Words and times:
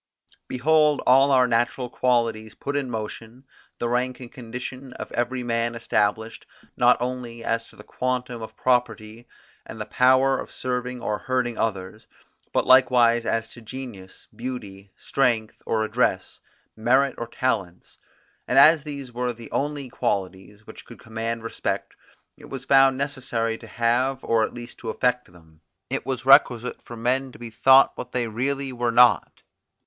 Behold 0.47 0.99
all 1.05 1.29
our 1.29 1.47
natural 1.47 1.87
qualities 1.87 2.55
put 2.55 2.75
in 2.75 2.89
motion; 2.89 3.43
the 3.77 3.87
rank 3.87 4.19
and 4.19 4.31
condition 4.31 4.93
of 4.93 5.11
every 5.11 5.43
man 5.43 5.75
established, 5.75 6.47
not 6.75 6.97
only 6.99 7.43
as 7.43 7.67
to 7.69 7.75
the 7.75 7.83
quantum 7.83 8.41
of 8.41 8.57
property 8.57 9.27
and 9.63 9.79
the 9.79 9.85
power 9.85 10.39
of 10.39 10.49
serving 10.49 10.99
or 10.99 11.19
hurting 11.19 11.55
others, 11.55 12.07
but 12.51 12.65
likewise 12.65 13.27
as 13.27 13.47
to 13.49 13.61
genius, 13.61 14.27
beauty, 14.35 14.91
strength 14.97 15.61
or 15.67 15.83
address, 15.83 16.39
merit 16.75 17.13
or 17.19 17.27
talents; 17.27 17.99
and 18.47 18.57
as 18.57 18.81
these 18.81 19.11
were 19.11 19.31
the 19.33 19.51
only 19.51 19.87
qualities 19.87 20.65
which 20.65 20.83
could 20.83 20.97
command 20.99 21.43
respect, 21.43 21.93
it 22.37 22.49
was 22.49 22.65
found 22.65 22.97
necessary 22.97 23.55
to 23.55 23.67
have 23.67 24.23
or 24.23 24.43
at 24.43 24.53
least 24.55 24.79
to 24.79 24.89
affect 24.89 25.31
them. 25.31 25.61
It 25.91 26.07
was 26.07 26.25
requisite 26.25 26.81
for 26.81 26.97
men 26.97 27.31
to 27.33 27.37
be 27.37 27.51
thought 27.51 27.91
what 27.95 28.13
they 28.13 28.27
really 28.27 28.73
were 28.73 28.91
not. 28.91 29.43